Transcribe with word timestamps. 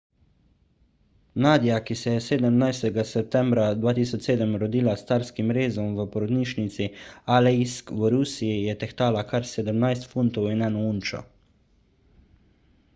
nadia 1.45 1.75
ki 1.89 1.95
se 1.99 2.13
je 2.13 2.21
17 2.27 3.01
septembra 3.09 3.65
2007 3.83 4.55
rodila 4.63 4.95
s 5.01 5.05
carskim 5.11 5.53
rezom 5.59 5.93
v 5.99 6.07
porodnišnici 6.15 6.89
aleisk 7.37 7.93
v 8.01 8.11
rusiji 8.17 8.57
je 8.63 8.75
tehtala 8.85 9.25
kar 9.35 9.49
17 9.53 10.11
funtov 10.15 10.49
in 10.57 10.67
1 10.71 10.83
unčo 10.95 11.23